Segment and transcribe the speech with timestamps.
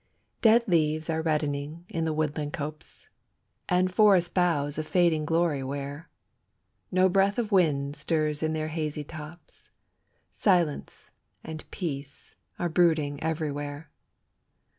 [0.41, 3.07] Dead leaves are reddening in the woodland copse,
[3.69, 6.09] And forest boughs a fading glory wear;
[6.89, 9.65] No breath of wind stirs in their hazy tops,
[10.33, 11.11] Silence
[11.43, 13.91] and peace are brooding everywhere.